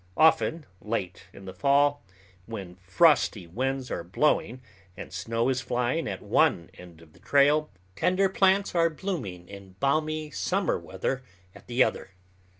[0.17, 2.03] Often late in the fall,
[2.47, 4.59] when frosty winds are blowing
[4.97, 9.73] and snow is flying at one end of the trail, tender plants are blooming in
[9.73, 11.21] balmy summer weather
[11.53, 12.15] at the other.